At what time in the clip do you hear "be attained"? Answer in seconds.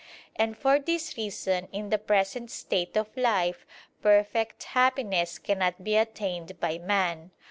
5.83-6.59